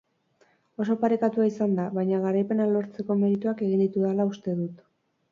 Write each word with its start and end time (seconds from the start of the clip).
Oso 0.83 0.93
parekatua 1.01 1.43
izan 1.49 1.75
da, 1.79 1.83
baina 1.97 2.21
garaipena 2.23 2.67
lortzeko 2.71 3.17
merituak 3.19 3.61
egin 3.67 3.83
ditudala 3.83 4.27
uste 4.31 4.57
dut. 4.63 4.81